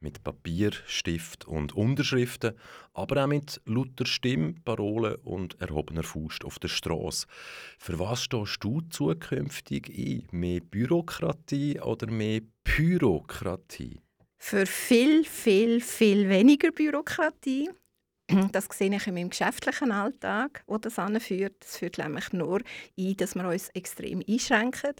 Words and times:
Mit 0.00 0.22
Papier, 0.22 0.72
Stift 0.86 1.46
und 1.46 1.74
Unterschriften, 1.74 2.54
aber 2.92 3.24
auch 3.24 3.28
mit 3.28 3.60
lauter 3.64 4.04
Stimme, 4.04 4.54
Parolen 4.64 5.16
und 5.24 5.60
erhobener 5.60 6.02
Faust 6.02 6.44
auf 6.44 6.58
der 6.58 6.68
Straße. 6.68 7.26
Für 7.78 7.98
was 7.98 8.22
stehst 8.22 8.62
du 8.62 8.82
zukünftig 8.82 9.88
ein? 9.88 10.28
Mehr 10.32 10.60
Bürokratie 10.60 11.80
oder 11.80 12.10
mehr 12.10 12.42
Pyrokratie? 12.62 14.00
Für 14.36 14.66
viel, 14.66 15.24
viel, 15.24 15.80
viel 15.80 16.28
weniger 16.28 16.72
Bürokratie. 16.72 17.70
Das 18.52 18.66
sehe 18.72 18.94
ich 18.94 19.06
in 19.06 19.14
meinem 19.14 19.30
geschäftlichen 19.30 19.92
Alltag, 19.92 20.64
wo 20.66 20.78
das 20.78 20.98
anführt. 20.98 21.54
Das 21.60 21.78
führt 21.78 21.98
nämlich 21.98 22.32
nur 22.32 22.60
ein, 22.98 23.16
dass 23.16 23.34
wir 23.34 23.48
uns 23.48 23.68
extrem 23.70 24.22
einschränken. 24.28 24.94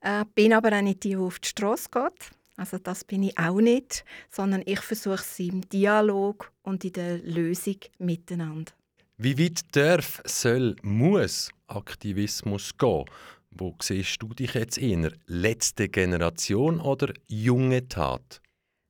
Äh, 0.00 0.24
bin 0.34 0.52
aber 0.52 0.76
auch 0.76 0.82
nicht 0.82 1.02
die, 1.04 1.10
die 1.10 1.16
auf 1.16 1.38
die 1.38 1.48
Straße 1.48 1.88
geht. 1.90 2.30
Also 2.56 2.78
das 2.78 3.04
bin 3.04 3.22
ich 3.22 3.38
auch 3.38 3.60
nicht, 3.60 4.04
sondern 4.30 4.62
ich 4.66 4.80
versuche 4.80 5.14
es 5.14 5.38
im 5.38 5.62
Dialog 5.68 6.52
und 6.62 6.84
in 6.84 6.92
der 6.92 7.18
Lösung 7.18 7.76
miteinander. 7.98 8.72
Wie 9.16 9.38
weit 9.38 9.60
darf, 9.72 10.22
soll, 10.24 10.76
muss 10.82 11.50
Aktivismus 11.68 12.76
gehen? 12.76 13.04
Wo 13.50 13.74
siehst 13.80 14.22
du 14.22 14.28
dich 14.28 14.54
jetzt 14.54 14.78
eher? 14.78 15.12
Letzte 15.26 15.88
Generation 15.88 16.80
oder 16.80 17.12
junge 17.28 17.86
Tat? 17.88 18.40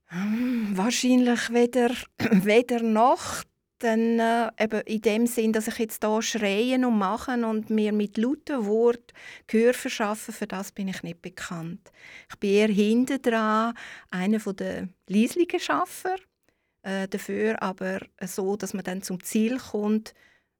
Hm, 0.06 0.76
wahrscheinlich 0.76 1.50
weder, 1.50 1.90
weder 2.18 2.82
noch 2.82 3.42
dann 3.82 4.18
äh, 4.18 4.50
eben 4.58 4.80
in 4.82 5.02
dem 5.02 5.26
Sinn, 5.26 5.52
dass 5.52 5.68
ich 5.68 5.78
jetzt 5.78 6.04
hier 6.04 6.22
schreien 6.22 6.84
und 6.84 6.98
machen 6.98 7.44
und 7.44 7.70
mir 7.70 7.92
mit 7.92 8.16
lauten 8.16 8.66
Worten 8.66 9.14
Gehör 9.46 9.74
verschaffen, 9.74 10.32
für 10.32 10.46
das 10.46 10.72
bin 10.72 10.88
ich 10.88 11.02
nicht 11.02 11.22
bekannt. 11.22 11.90
Ich 12.30 12.36
bin 12.36 12.50
eher 12.50 12.68
hinten 12.68 13.20
dran, 13.20 13.74
einer 14.10 14.38
der 14.38 14.88
leislichen 15.08 15.60
Schaffer, 15.60 16.16
äh, 16.82 17.08
dafür 17.08 17.62
aber 17.62 18.00
so, 18.20 18.56
dass 18.56 18.74
man 18.74 18.84
dann 18.84 19.02
zum 19.02 19.22
Ziel 19.22 19.58
kommt, 19.58 20.14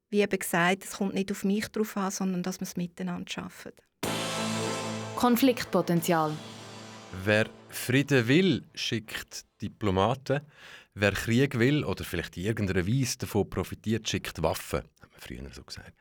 wie 0.09 0.21
eben 0.21 0.39
gesagt, 0.39 0.83
es 0.83 0.97
kommt 0.97 1.15
nicht 1.15 1.31
auf 1.31 1.43
mich 1.43 1.67
drauf 1.69 1.97
an, 1.97 2.11
sondern 2.11 2.43
dass 2.43 2.59
man 2.59 2.67
es 2.67 2.77
miteinander 2.77 3.29
schafft. 3.29 3.73
Konfliktpotenzial. 5.15 6.33
Wer 7.23 7.47
Frieden 7.69 8.27
will, 8.27 8.63
schickt 8.73 9.45
Diplomaten. 9.61 10.41
Wer 10.95 11.11
Krieg 11.13 11.57
will 11.57 11.83
oder 11.83 12.03
vielleicht 12.03 12.37
in 12.37 12.43
irgendeiner 12.43 12.87
Weise 12.87 13.17
davon 13.17 13.49
profitiert, 13.49 14.07
schickt 14.07 14.43
Waffen. 14.43 14.83
Hat 15.01 15.11
man 15.11 15.19
früher 15.19 15.49
so 15.51 15.63
gesagt. 15.63 15.93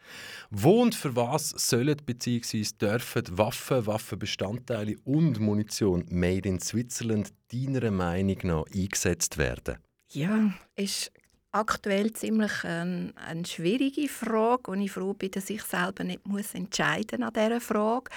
Wo 0.51 0.83
und 0.83 0.95
für 0.95 1.17
was 1.17 1.49
sollen 1.51 1.97
bzw. 2.05 2.67
dürfen 2.79 3.39
Waffen, 3.39 3.87
Waffenbestandteile 3.87 4.97
und 5.05 5.41
Munition 5.41 6.05
made 6.11 6.47
in 6.47 6.61
Switzerland 6.61 7.33
deiner 7.51 7.91
Meinung 7.91 8.37
nach 8.43 8.65
eingesetzt 8.75 9.39
werden? 9.39 9.79
Ja, 10.11 10.53
ist 10.77 11.11
aktuell 11.53 12.13
ziemlich 12.13 12.63
eine, 12.65 13.15
eine 13.17 13.47
schwierige 13.47 14.09
Frage 14.09 14.71
und 14.71 14.83
ich 14.83 14.93
froh 14.93 15.15
bin, 15.15 15.31
dass 15.31 15.49
ich 15.49 15.63
selber 15.63 16.05
nicht 16.05 16.27
muss 16.27 16.55
entscheiden 16.55 17.23
an 17.23 17.33
dieser 17.33 17.63
Frage. 17.63 18.11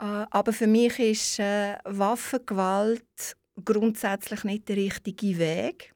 Äh, 0.00 0.26
aber 0.30 0.52
für 0.52 0.66
mich 0.66 0.98
ist 0.98 1.38
äh, 1.38 1.76
Waffengewalt 1.84 3.36
grundsätzlich 3.64 4.42
nicht 4.42 4.68
der 4.68 4.76
richtige 4.76 5.38
Weg. 5.38 5.94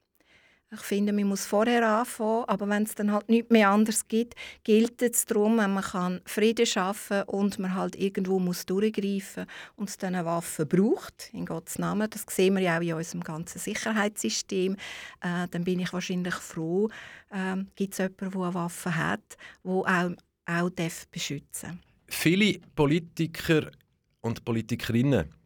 Ich 0.74 0.80
finde, 0.80 1.12
man 1.12 1.28
muss 1.28 1.46
vorher 1.46 1.86
anfangen, 1.88 2.44
aber 2.46 2.68
wenn 2.68 2.82
es 2.82 2.94
dann 2.94 3.12
halt 3.12 3.28
nichts 3.28 3.50
mehr 3.50 3.70
anders 3.70 4.08
gibt, 4.08 4.34
gilt 4.64 5.00
es 5.02 5.24
darum, 5.26 5.58
wenn 5.58 5.74
man 5.74 5.84
kann 5.84 6.20
Frieden 6.24 6.66
schaffen 6.66 7.22
und 7.24 7.58
man 7.58 7.74
halt 7.74 7.96
irgendwo 7.96 8.38
muss 8.38 8.66
durchgreifen 8.66 9.46
und 9.76 9.88
es 9.88 9.98
dann 9.98 10.14
eine 10.14 10.24
Waffe 10.24 10.66
braucht, 10.66 11.30
in 11.32 11.46
Gottes 11.46 11.78
Namen, 11.78 12.08
das 12.10 12.24
sehen 12.28 12.54
wir 12.54 12.62
ja 12.62 12.78
auch 12.78 12.82
in 12.82 12.94
unserem 12.94 13.22
ganzen 13.22 13.58
Sicherheitssystem, 13.58 14.74
äh, 15.20 15.48
dann 15.50 15.64
bin 15.64 15.80
ich 15.80 15.92
wahrscheinlich 15.92 16.34
froh, 16.34 16.88
äh, 17.30 17.56
gibt 17.76 17.92
es 17.94 17.98
jemanden, 17.98 18.30
der 18.30 18.42
eine 18.42 18.54
Waffe 18.54 18.96
hat, 18.96 19.36
die 19.62 19.68
auch, 19.68 20.10
auch 20.46 20.70
beschützen 21.10 21.70
darf. 21.70 21.78
Viele 22.08 22.58
Politiker 22.74 23.70
und 24.20 24.44
Politikerinnen 24.44 25.32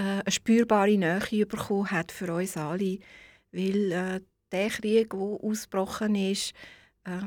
eine 0.00 0.30
spürbare 0.30 0.96
Nähe 0.96 1.46
bekommen 1.46 1.90
hat 1.90 2.12
für 2.12 2.32
uns 2.32 2.56
alle. 2.56 2.98
Weil 3.52 3.92
äh, 3.92 4.20
der 4.52 4.68
Krieg, 4.68 5.10
der 5.10 5.20
ausgebrochen 5.20 6.14
ist, 6.14 6.52
äh, 7.04 7.26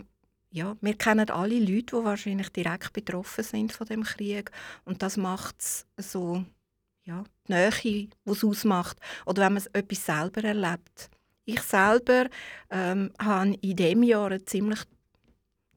ja, 0.51 0.77
wir 0.81 0.95
kennen 0.95 1.29
alle 1.29 1.59
Leute, 1.59 1.97
die 1.97 2.03
wahrscheinlich 2.03 2.49
direkt 2.49 2.93
betroffen 2.93 3.43
sind 3.43 3.71
von 3.71 3.87
dem 3.87 4.03
Krieg 4.03 4.51
und 4.85 5.01
das 5.01 5.17
macht 5.17 5.55
es 5.59 5.85
so, 5.97 6.45
ja, 7.05 7.23
die 7.47 7.53
Nähe, 7.53 7.71
die 7.83 8.09
es 8.25 8.43
ausmacht. 8.43 8.97
Oder 9.25 9.43
wenn 9.43 9.53
man 9.53 9.63
etwas 9.73 10.05
selber 10.05 10.43
erlebt. 10.43 11.09
Ich 11.45 11.61
selber 11.61 12.27
ähm, 12.69 13.11
hatte 13.19 13.57
in 13.61 13.75
diesem 13.75 14.03
Jahr 14.03 14.31
ein 14.31 14.45
ziemlich 14.45 14.79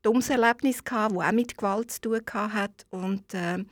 dummes 0.02 0.30
Erlebnis, 0.30 0.84
das 0.84 1.12
auch 1.12 1.32
mit 1.32 1.56
Gewalt 1.56 1.90
zu 1.90 2.00
tun 2.02 2.20
hat 2.34 2.86
und 2.90 3.34
äh, 3.34 3.64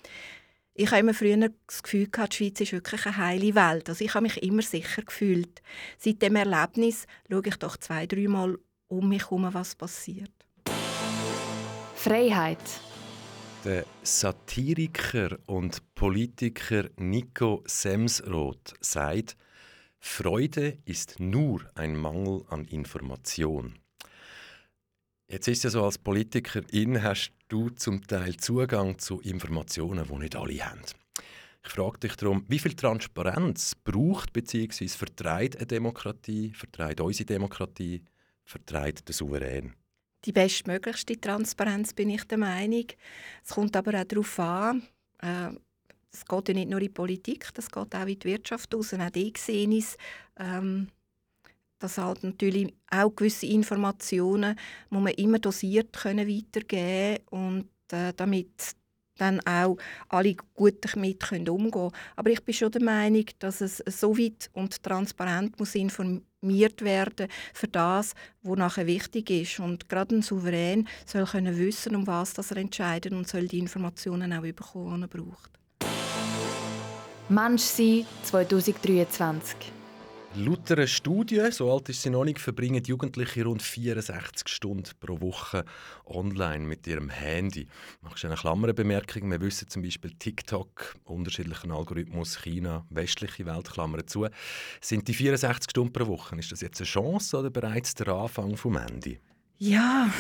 ich 0.77 0.91
habe 0.91 1.01
immer 1.01 1.15
früher 1.15 1.51
das 1.67 1.83
Gefühl 1.83 2.09
gehabt, 2.09 2.33
die 2.33 2.37
Schweiz 2.37 2.61
ist 2.61 2.73
wirklich 2.73 3.07
eine 3.07 3.17
heile 3.17 3.55
Welt. 3.55 3.89
Also 3.89 4.05
ich 4.05 4.13
habe 4.15 4.25
mich 4.25 4.43
immer 4.43 4.63
sicher 4.63 5.03
gefühlt. 5.03 5.63
Seit 5.99 6.21
dem 6.21 6.35
Erlebnis 6.35 7.07
schaue 7.31 7.43
ich 7.47 7.57
doch 7.57 7.77
zwei, 7.77 8.07
dreimal 8.07 8.59
um 8.89 9.09
mich 9.09 9.23
herum, 9.23 9.49
was 9.53 9.77
passiert. 9.77 10.33
Freiheit. 11.95 12.59
Der 13.65 13.85
Satiriker 14.03 15.39
und 15.47 15.95
Politiker 15.95 16.91
Nico 16.97 17.63
Semsroth 17.67 18.75
sagt, 18.81 19.37
Freude 20.01 20.79
ist 20.85 21.19
nur 21.21 21.63
ein 21.77 21.97
Mangel 21.97 22.45
an 22.49 22.65
Information. 22.67 23.79
Jetzt 25.35 25.49
ist 25.49 25.65
ja 25.65 25.71
so, 25.71 25.85
als 25.85 25.99
Politikerin 25.99 27.03
hast 27.03 27.33
du 27.49 27.69
zum 27.71 28.07
Teil 28.07 28.37
Zugang 28.37 29.01
zu 29.01 29.21
Informationen, 29.21 30.07
die 30.09 30.15
nicht 30.15 30.37
alle 30.37 30.65
haben. 30.65 30.83
Ich 31.65 31.73
frage 31.73 31.99
dich 31.99 32.15
darum, 32.15 32.45
wie 32.47 32.61
viel 32.61 32.75
Transparenz 32.75 33.75
braucht 33.75 34.33
bzw. 34.33 34.87
vertreibt 34.87 35.57
eine 35.57 35.67
Demokratie, 35.67 36.53
vertreibt 36.55 37.01
unsere 37.01 37.27
Demokratie, 37.27 38.05
vertreibt 38.45 39.09
der 39.09 39.13
Souverän? 39.13 39.75
Die 40.25 40.31
bestmöglichste 40.31 41.21
Transparenz 41.21 41.93
bin 41.95 42.11
ich 42.11 42.23
der 42.29 42.39
Meinung. 42.39 42.87
Es 43.45 43.51
kommt 43.51 43.75
aber 43.75 44.01
auch 44.01 44.05
darauf 44.05 44.39
an, 44.39 44.85
äh, 45.21 45.49
es 46.13 46.25
geht 46.25 46.49
ja 46.49 46.55
nicht 46.55 46.71
nur 46.71 46.79
in 46.79 46.87
die 46.87 46.93
Politik, 46.93 47.49
das 47.55 47.69
geht 47.69 47.93
auch 47.93 48.07
in 48.07 48.21
die 48.21 48.29
Wirtschaft 48.29 48.73
aus. 48.73 48.93
Und 48.93 49.01
auch 49.01 49.11
die 49.11 49.33
sehen 49.37 49.73
es, 49.73 49.97
ähm, 50.39 50.87
dass 51.85 51.99
halt 51.99 52.25
natürlich 52.25 52.73
auch 52.91 53.15
gewisse 53.15 53.45
Informationen 53.47 54.59
muss 54.89 55.03
man 55.03 55.13
immer 55.15 55.39
dosiert 55.39 55.93
können 55.93 56.27
weitergeben 56.27 57.23
und 57.29 57.69
äh, 57.93 58.15
damit 58.17 58.75
dann 59.19 59.39
auch 59.47 59.77
alle 60.09 60.35
gut 60.55 60.83
damit 60.83 61.21
können 61.21 61.49
umgehen. 61.49 61.91
Aber 62.17 62.31
ich 62.31 62.43
bin 62.43 62.55
schon 62.55 62.73
der 62.73 62.83
Meinung, 62.83 63.27
dass 63.39 63.61
es 63.61 63.83
so 63.87 64.17
weit 64.17 64.51
und 64.55 64.83
transparent 64.83 65.59
muss 65.61 65.75
informiert 65.75 66.81
werden 66.81 67.29
für 67.53 67.69
das, 67.69 68.15
was 68.43 68.59
nachher 68.59 68.87
wichtig 68.87 69.29
ist. 69.31 69.61
Und 69.61 69.89
gerade 69.89 70.17
ein 70.17 70.23
Souverän 70.23 70.89
soll 71.05 71.27
können 71.27 71.57
wissen, 71.59 71.95
um 71.95 72.07
was 72.07 72.33
das 72.33 72.51
er 72.51 72.57
entscheidet 72.57 73.13
und 73.13 73.29
soll 73.29 73.47
die 73.47 73.59
Informationen 73.59 74.33
auch 74.33 74.41
bekommen, 74.41 75.03
die 75.03 75.17
er 75.17 75.23
braucht. 75.23 75.51
Mensch 77.29 77.63
sein 77.63 78.07
2023. 78.25 79.84
Laut 80.37 80.69
einer 80.73 80.89
Studie, 80.89 81.41
so 81.53 81.73
alt 81.73 81.89
ist 81.89 82.03
sie 82.03 82.11
noch 82.11 82.25
nicht, 82.25 82.41
verbringen 82.41 82.83
Jugendliche 82.83 83.45
rund 83.45 83.63
64 83.63 84.49
Stunden 84.49 84.91
pro 84.99 85.21
Woche 85.21 85.65
online 86.07 86.67
mit 86.67 86.89
ihrem 86.89 87.09
Handy. 87.09 87.69
Machst 88.01 88.25
du 88.25 88.27
eine 88.27 88.37
Klammerbemerkung? 88.37 89.31
Wir 89.31 89.41
wissen 89.41 89.69
zum 89.69 89.83
Beispiel 89.83 90.11
TikTok, 90.19 90.97
unterschiedlichen 91.05 91.71
Algorithmus, 91.71 92.43
China, 92.43 92.85
westliche 92.91 93.47
Welt, 93.47 93.71
Klammern 93.71 94.09
zu. 94.09 94.27
Sind 94.81 95.07
die 95.07 95.15
64 95.15 95.71
Stunden 95.71 95.93
pro 95.93 96.09
Woche, 96.09 96.35
ist 96.37 96.51
das 96.51 96.63
jetzt 96.63 96.81
eine 96.81 96.89
Chance 96.89 97.39
oder 97.39 97.51
bereits 97.51 97.95
der 97.95 98.09
Anfang 98.09 98.57
vom 98.57 98.77
Handy? 98.77 99.21
Ja, 99.59 100.13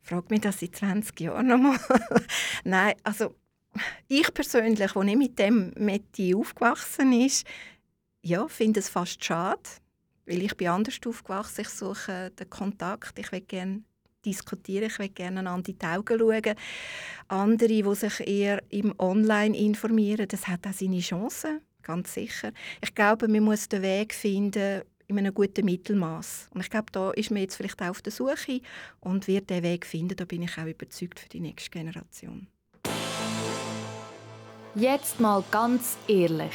frag 0.00 0.30
mich 0.30 0.40
das 0.40 0.62
in 0.62 0.72
20 0.72 1.20
Jahren 1.20 1.48
nochmal. 1.48 1.78
Nein, 2.64 2.94
also 3.02 3.34
ich 4.08 4.32
persönlich, 4.34 4.96
als 4.96 5.06
ich 5.06 5.16
mit 5.16 5.38
dem 5.38 5.72
Meti 5.76 6.34
aufgewachsen 6.34 7.12
ist, 7.12 7.46
ja, 8.22 8.46
finde 8.48 8.80
es 8.80 8.88
fast 8.88 9.24
schade, 9.24 9.60
weil 10.26 10.42
ich 10.42 10.56
bin 10.56 10.68
anders 10.68 10.98
aufgewachsen. 11.04 11.62
Ich 11.62 11.68
suche 11.68 12.30
den 12.30 12.50
Kontakt, 12.50 13.18
ich 13.18 13.32
will 13.32 13.40
gerne 13.40 13.82
diskutieren, 14.24 14.86
ich 14.86 14.98
will 14.98 15.08
gerne 15.08 15.40
in 15.40 15.62
die 15.62 15.76
Augen 15.84 16.18
schauen. 16.18 16.54
Andere, 17.28 17.68
die 17.68 17.94
sich 17.94 18.26
eher 18.26 18.62
im 18.70 18.94
Online 18.98 19.56
informieren, 19.56 20.28
das 20.28 20.46
hat 20.46 20.66
auch 20.66 20.72
seine 20.72 21.00
Chancen, 21.00 21.60
ganz 21.82 22.14
sicher. 22.14 22.52
Ich 22.80 22.94
glaube, 22.94 23.26
man 23.26 23.42
muss 23.42 23.68
den 23.68 23.82
Weg 23.82 24.14
finden, 24.14 24.82
in 25.08 25.18
einem 25.18 25.34
guten 25.34 25.64
Mittelmaß. 25.64 26.48
Und 26.54 26.60
ich 26.60 26.70
glaube, 26.70 26.86
da 26.92 27.10
ist 27.10 27.30
man 27.30 27.42
jetzt 27.42 27.56
vielleicht 27.56 27.82
auch 27.82 27.88
auf 27.88 28.02
der 28.02 28.12
Suche 28.12 28.60
und 29.00 29.26
wird 29.26 29.50
den 29.50 29.62
Weg 29.62 29.84
finden. 29.84 30.16
Da 30.16 30.24
bin 30.24 30.42
ich 30.42 30.56
auch 30.56 30.64
überzeugt 30.64 31.20
für 31.20 31.28
die 31.28 31.40
nächste 31.40 31.70
Generation. 31.70 32.46
Jetzt 34.74 35.20
mal 35.20 35.44
ganz 35.50 35.98
ehrlich 36.08 36.54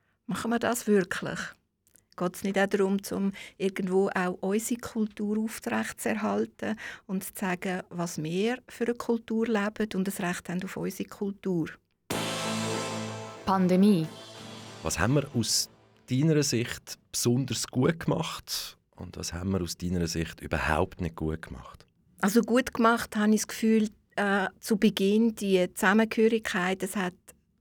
Machen 0.25 0.51
wir 0.51 0.59
das 0.59 0.87
wirklich? 0.87 1.39
Geht 2.17 2.35
es 2.35 2.43
nicht 2.43 2.57
auch 2.57 2.67
darum, 2.67 2.97
um 3.11 3.31
irgendwo 3.57 4.09
auch 4.09 4.37
unsere 4.41 4.79
Kultur 4.79 5.37
aufrechtzuerhalten 5.39 6.77
und 7.07 7.23
zu 7.23 7.31
sagen, 7.35 7.81
was 7.89 8.21
wir 8.21 8.59
für 8.67 8.85
eine 8.85 8.95
Kultur 8.95 9.47
leben 9.47 9.89
und 9.95 10.07
das 10.07 10.19
Recht 10.19 10.49
haben 10.49 10.63
auf 10.63 10.77
unsere 10.77 11.09
Kultur? 11.09 11.69
Pandemie. 13.45 14.07
Was 14.83 14.99
haben 14.99 15.15
wir 15.15 15.27
aus 15.35 15.69
deiner 16.09 16.43
Sicht 16.43 16.99
besonders 17.11 17.67
gut 17.67 18.01
gemacht 18.01 18.77
und 18.95 19.17
was 19.17 19.33
haben 19.33 19.51
wir 19.51 19.61
aus 19.61 19.77
deiner 19.77 20.07
Sicht 20.07 20.41
überhaupt 20.41 21.01
nicht 21.01 21.15
gut 21.15 21.41
gemacht? 21.41 21.85
Also 22.21 22.41
gut 22.41 22.73
gemacht 22.73 23.15
habe 23.15 23.33
ich 23.33 23.41
das 23.41 23.47
Gefühl, 23.47 23.89
äh, 24.15 24.47
zu 24.59 24.77
Beginn 24.77 25.35
die 25.35 25.73
Zusammengehörigkeit, 25.73 26.83
das 26.83 26.95
hat 26.95 27.15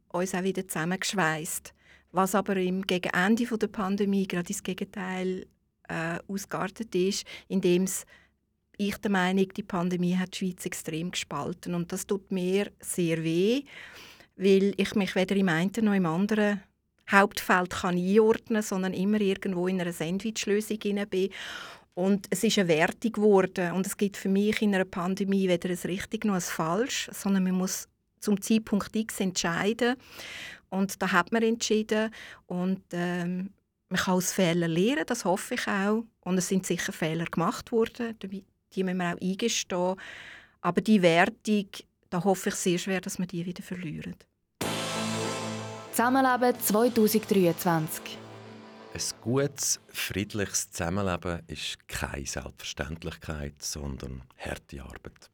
uns 0.09 0.35
auch 0.35 0.43
wieder 0.43 0.67
zusammengeschweißt. 0.67 1.73
Was 2.13 2.35
aber 2.35 2.57
im 2.57 2.83
gegen 2.83 3.11
Ende 3.11 3.45
der 3.45 3.67
Pandemie 3.69 4.27
gerade 4.27 4.49
das 4.49 4.63
Gegenteil 4.63 5.47
äh, 5.89 6.19
ausgeartet 6.29 6.95
ist, 6.95 7.25
indem 7.49 7.87
ich 8.77 8.97
der 8.97 9.11
Meinung, 9.11 9.49
die 9.49 9.63
Pandemie 9.63 10.17
hat 10.17 10.35
die 10.35 10.39
Schweiz 10.39 10.65
extrem 10.67 11.11
gespalten 11.11 11.75
und 11.75 11.93
das 11.93 12.07
tut 12.07 12.33
mir 12.33 12.71
sehr 12.81 13.23
weh, 13.23 13.63
weil 14.37 14.73
ich 14.77 14.95
mich 14.95 15.15
weder 15.15 15.37
im 15.37 15.49
einen 15.51 15.71
noch 15.83 15.95
im 15.95 16.07
anderen 16.07 16.63
Hauptfeld 17.11 17.71
kann 17.71 17.99
einordnen, 17.99 18.63
sondern 18.63 18.95
immer 18.95 19.21
irgendwo 19.21 19.67
in 19.67 19.81
einer 19.81 19.93
Sandwichlösung 19.93 20.79
bin. 21.11 21.31
Und 21.95 22.27
es 22.31 22.45
ist 22.45 22.59
eine 22.59 22.69
Wertung 22.69 23.13
geworden. 23.13 23.73
Und 23.73 23.87
es 23.87 23.97
gibt 23.97 24.17
für 24.17 24.29
mich 24.29 24.63
in 24.63 24.75
einer 24.75 24.85
Pandemie 24.85 25.49
weder 25.49 25.69
ein 25.69 25.79
richtig 25.85 26.25
noch 26.25 26.35
ein 26.35 26.41
falsch, 26.41 27.11
sondern 27.13 27.45
man 27.45 27.55
muss 27.55 27.89
zum 28.21 28.41
Zeitpunkt 28.41 28.95
X 28.95 29.21
entscheiden. 29.21 29.97
Und 30.71 31.01
da 31.03 31.13
hat 31.13 31.33
man 31.33 31.43
entschieden 31.43 32.11
und 32.47 32.83
ähm, 32.93 33.51
man 33.89 34.01
kann 34.01 34.15
aus 34.15 34.33
Fehlern 34.33 34.71
lernen, 34.71 35.05
das 35.07 35.25
hoffe 35.25 35.55
ich 35.55 35.67
auch. 35.67 36.05
Und 36.21 36.39
es 36.39 36.49
sind 36.49 36.65
sicher 36.65 36.93
Fehler 36.93 37.25
gemacht 37.25 37.73
worden, 37.73 38.17
die 38.21 38.85
müssen 38.85 38.99
wir 38.99 39.15
auch 39.15 39.21
eingestehen. 39.21 39.97
Aber 40.61 40.81
die 40.81 41.03
Wertung, 41.03 41.67
da 42.09 42.23
hoffe 42.23 42.51
ich 42.51 42.55
sehr 42.55 42.79
schwer, 42.79 43.01
dass 43.01 43.19
wir 43.19 43.27
die 43.27 43.45
wieder 43.45 43.63
verlieren. 43.63 44.15
Zusammenleben 45.91 46.61
2023 46.61 48.19
ein 48.93 49.01
gutes, 49.21 49.81
friedliches 49.89 50.71
Zusammenleben 50.71 51.41
ist 51.47 51.89
keine 51.89 52.27
Selbstverständlichkeit, 52.27 53.63
sondern 53.63 54.23
harte 54.37 54.83
Arbeit. 54.83 55.31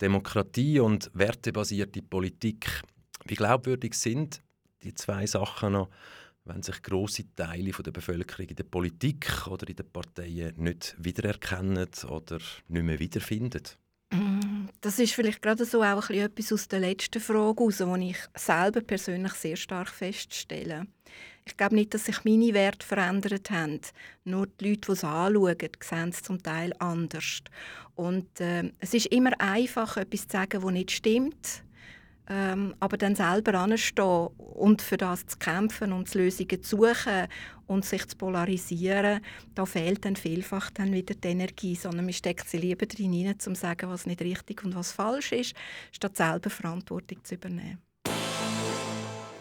Demokratie 0.00 0.80
und 0.80 1.10
wertebasierte 1.14 2.02
Politik 2.02 2.82
wie 3.24 3.34
glaubwürdig 3.34 3.94
sind 3.94 4.42
die 4.82 4.94
zwei 4.94 5.26
Sachen 5.26 5.72
noch, 5.72 5.88
wenn 6.44 6.62
sich 6.62 6.82
große 6.82 7.34
Teile 7.34 7.70
der 7.70 7.90
Bevölkerung 7.90 8.48
in 8.48 8.56
der 8.56 8.64
Politik 8.64 9.46
oder 9.46 9.66
in 9.68 9.76
den 9.76 9.90
Parteien 9.90 10.54
nicht 10.56 10.94
wiedererkennen 10.98 11.88
oder 12.08 12.38
nicht 12.68 12.82
mehr 12.84 12.98
wiederfinden? 12.98 13.62
Mm, 14.10 14.66
das 14.82 14.98
ist 14.98 15.14
vielleicht 15.14 15.40
gerade 15.40 15.64
so 15.64 15.82
auch 15.82 16.10
etwas 16.10 16.52
aus 16.52 16.68
der 16.68 16.80
letzten 16.80 17.20
Frage 17.20 17.64
heraus, 17.64 17.78
die 17.78 18.10
ich 18.10 18.18
selber 18.36 18.82
persönlich 18.82 19.32
sehr 19.32 19.56
stark 19.56 19.88
feststelle. 19.88 20.86
Ich 21.46 21.56
glaube 21.56 21.74
nicht, 21.74 21.92
dass 21.94 22.06
sich 22.06 22.24
meine 22.24 22.54
Werte 22.54 22.86
verändert 22.86 23.50
haben. 23.50 23.80
Nur 24.24 24.46
die 24.46 24.70
Leute, 24.70 24.80
die 24.86 24.92
es 24.92 25.04
anschauen, 25.04 25.56
sehen 25.82 26.08
es 26.08 26.22
zum 26.22 26.42
Teil 26.42 26.72
anders. 26.78 27.42
Und 27.94 28.40
äh, 28.40 28.70
es 28.80 28.94
ist 28.94 29.06
immer 29.06 29.38
einfach, 29.40 29.96
etwas 29.96 30.26
zu 30.26 30.32
sagen, 30.32 30.60
das 30.62 30.72
nicht 30.72 30.90
stimmt 30.90 31.64
ähm, 32.28 32.74
aber 32.80 32.96
dann 32.96 33.14
selber 33.14 33.54
anstehen 33.58 34.28
und 34.36 34.80
für 34.80 34.96
das 34.96 35.26
zu 35.26 35.38
kämpfen 35.38 35.92
und 35.92 36.12
Lösungen 36.14 36.62
zu 36.62 36.76
suchen 36.76 37.28
und 37.66 37.84
sich 37.84 38.06
zu 38.06 38.16
polarisieren, 38.16 39.20
da 39.54 39.66
fehlt 39.66 40.04
dann 40.04 40.16
vielfach 40.16 40.70
dann 40.70 40.92
wieder 40.92 41.14
die 41.14 41.28
Energie, 41.28 41.74
sondern 41.74 42.06
man 42.06 42.14
steckt 42.14 42.48
sie 42.48 42.58
lieber 42.58 42.86
drin 42.86 43.28
um 43.28 43.38
zu 43.38 43.54
sagen, 43.54 43.90
was 43.90 44.06
nicht 44.06 44.22
richtig 44.22 44.64
und 44.64 44.74
was 44.74 44.92
falsch 44.92 45.32
ist, 45.32 45.54
statt 45.92 46.16
selber 46.16 46.50
Verantwortung 46.50 47.22
zu 47.24 47.34
übernehmen. 47.34 47.78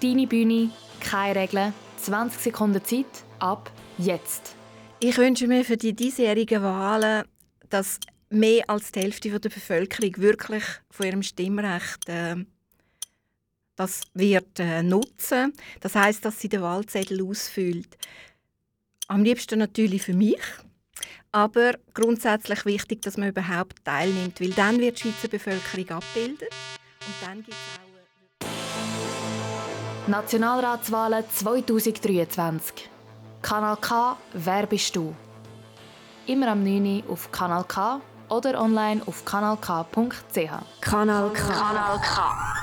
Deine 0.01 0.27
Bühne, 0.27 0.69
keine 0.99 1.39
Regeln, 1.39 1.73
20 1.97 2.41
Sekunden 2.41 2.83
Zeit, 2.83 3.05
ab 3.39 3.71
jetzt. 3.97 4.55
Ich 4.99 5.17
wünsche 5.17 5.47
mir 5.47 5.63
für 5.63 5.77
die 5.77 5.93
diesjährigen 5.93 6.61
Wahlen, 6.61 7.23
dass 7.69 7.99
mehr 8.29 8.69
als 8.69 8.91
die 8.91 9.01
Hälfte 9.01 9.29
der 9.29 9.49
Bevölkerung 9.49 10.17
wirklich 10.17 10.63
von 10.89 11.05
ihrem 11.05 11.23
Stimmrecht 11.23 12.09
äh, 12.09 12.35
das 13.75 14.01
wird 14.13 14.59
äh, 14.59 14.83
nutzen. 14.83 15.53
Das 15.79 15.95
heißt, 15.95 16.23
dass 16.25 16.39
sie 16.39 16.49
den 16.49 16.61
Wahlzettel 16.61 17.25
ausfüllt. 17.25 17.97
Am 19.07 19.23
liebsten 19.23 19.59
natürlich 19.59 20.03
für 20.03 20.13
mich, 20.13 20.41
aber 21.31 21.73
grundsätzlich 21.93 22.65
wichtig, 22.65 23.01
dass 23.01 23.17
man 23.17 23.29
überhaupt 23.29 23.83
teilnimmt, 23.83 24.39
weil 24.39 24.51
dann 24.51 24.79
wird 24.79 24.97
die 24.97 25.09
Schweizer 25.09 25.27
Bevölkerung 25.27 25.89
abbildet 25.97 26.49
und 27.05 27.27
dann 27.27 27.37
gibt 27.43 27.49
es 27.49 27.79
auch 27.79 27.83
Nationalratswahlen 30.07 31.23
2023. 31.29 32.89
Kanal 33.41 33.77
K, 33.77 34.17
wer 34.33 34.67
bist 34.67 34.95
du? 34.95 35.15
Immer 36.27 36.49
am 36.49 36.63
9. 36.63 37.03
Uhr 37.05 37.13
auf 37.13 37.31
Kanal 37.31 37.63
K 37.63 38.01
oder 38.29 38.61
online 38.61 39.01
auf 39.05 39.23
kanalk.ch. 39.23 39.91
Kanal 40.81 41.29
K. 41.33 41.53
Kanal 41.53 41.99
K. 41.99 42.62